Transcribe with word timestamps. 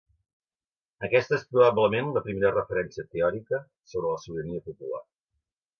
Aquesta 1.07 1.37
és 1.37 1.43
probablement 1.51 2.09
la 2.15 2.25
primera 2.29 2.53
referència 2.57 3.07
teòrica 3.13 3.61
sobre 3.95 4.17
la 4.17 4.25
sobirania 4.27 4.69
popular. 4.71 5.07